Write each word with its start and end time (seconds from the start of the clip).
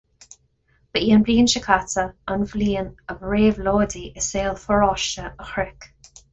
Ba 0.95 1.01
í 1.07 1.11
an 1.17 1.25
bhliain 1.27 1.49
seo 1.53 1.61
caite 1.65 2.05
an 2.37 2.47
bhliain 2.55 2.89
ab 3.15 3.23
réabhlóidí 3.35 4.05
i 4.23 4.27
saol 4.31 4.61
pharáiste 4.67 5.31
an 5.31 5.49
Chnoic. 5.55 5.91